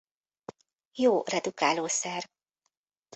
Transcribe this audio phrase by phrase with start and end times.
[0.91, 2.29] Jó redukálószer.